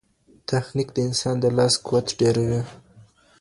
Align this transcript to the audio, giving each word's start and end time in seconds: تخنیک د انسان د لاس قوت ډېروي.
تخنیک 0.49 0.89
د 0.93 0.97
انسان 1.07 1.35
د 1.39 1.45
لاس 1.57 1.73
قوت 1.85 2.07
ډېروي. 2.19 2.61